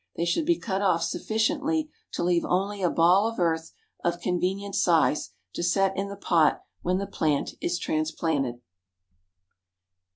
[0.15, 3.71] They should be cut off sufficiently to leave only a ball of earth
[4.03, 8.61] of convenient size to set in the pot when the plant is transplanted.